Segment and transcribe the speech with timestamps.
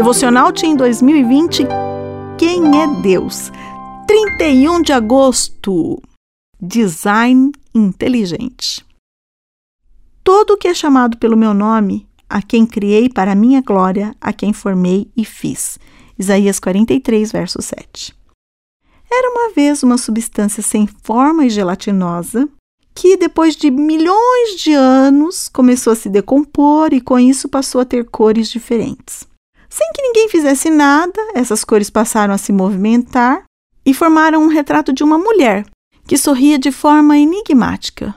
[0.00, 1.66] Devocional Team 2020
[2.38, 3.52] Quem é Deus?
[4.06, 6.00] 31 de agosto
[6.58, 8.82] Design inteligente.
[10.24, 14.32] Todo o que é chamado pelo meu nome, a quem criei para minha glória, a
[14.32, 15.78] quem formei e fiz.
[16.18, 18.16] Isaías 43, verso 7.
[19.12, 22.48] Era uma vez uma substância sem forma e gelatinosa
[22.94, 27.84] que, depois de milhões de anos, começou a se decompor e com isso passou a
[27.84, 29.28] ter cores diferentes.
[29.70, 33.44] Sem que ninguém fizesse nada, essas cores passaram a se movimentar
[33.86, 35.64] e formaram um retrato de uma mulher
[36.06, 38.14] que sorria de forma enigmática.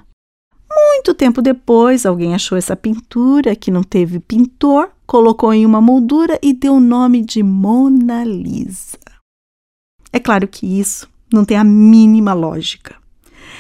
[0.68, 6.40] Muito tempo depois, alguém achou essa pintura que não teve pintor, colocou em uma moldura
[6.42, 8.98] e deu o nome de Mona Lisa.
[10.12, 12.96] É claro que isso não tem a mínima lógica.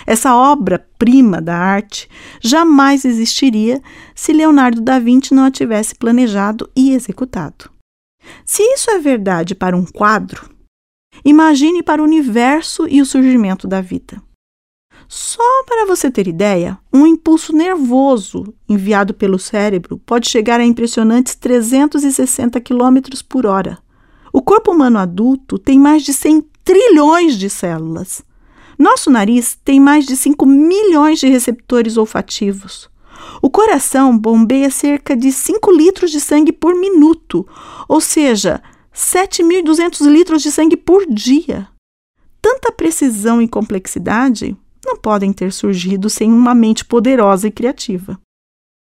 [0.05, 2.09] Essa obra-prima da arte
[2.41, 3.81] jamais existiria
[4.15, 7.72] se Leonardo da Vinci não a tivesse planejado e executado.
[8.45, 10.49] Se isso é verdade para um quadro,
[11.23, 14.21] imagine para o universo e o surgimento da vida.
[15.07, 21.35] Só para você ter ideia, um impulso nervoso enviado pelo cérebro pode chegar a impressionantes
[21.35, 23.77] 360 km por hora.
[24.31, 28.23] O corpo humano adulto tem mais de 100 trilhões de células.
[28.77, 32.89] Nosso nariz tem mais de 5 milhões de receptores olfativos.
[33.41, 37.47] O coração bombeia cerca de 5 litros de sangue por minuto,
[37.87, 38.61] ou seja,
[38.93, 41.67] 7.200 litros de sangue por dia.
[42.41, 48.19] Tanta precisão e complexidade não podem ter surgido sem uma mente poderosa e criativa.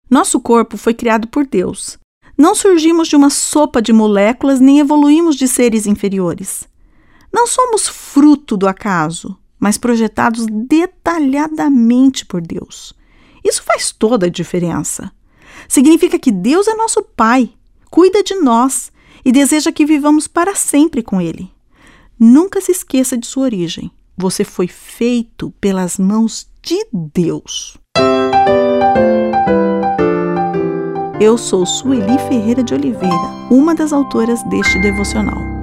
[0.09, 1.99] Nosso corpo foi criado por Deus.
[2.37, 6.69] Não surgimos de uma sopa de moléculas nem evoluímos de seres inferiores.
[7.33, 12.95] Não somos fruto do acaso, mas projetados detalhadamente por Deus.
[13.49, 15.11] Isso faz toda a diferença.
[15.67, 17.51] Significa que Deus é nosso Pai,
[17.91, 18.93] cuida de nós
[19.25, 21.51] e deseja que vivamos para sempre com Ele.
[22.21, 23.91] Nunca se esqueça de sua origem.
[24.19, 27.79] Você foi feito pelas mãos de Deus.
[31.19, 33.17] Eu sou Sueli Ferreira de Oliveira,
[33.51, 35.58] uma das autoras deste devocional.